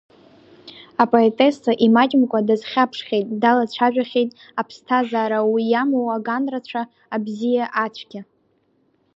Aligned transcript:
Апоетесса 1.03 1.71
имаҷымкәа 1.85 2.39
дазхьаԥшхьеит, 2.47 3.27
далацәажәахьеит 3.41 4.29
аԥсҭазаара, 4.59 5.39
уи 5.53 5.63
иамоу 5.71 6.07
аган 6.15 6.43
рацәа, 6.53 6.81
абзиа-ацәгьа. 7.15 8.21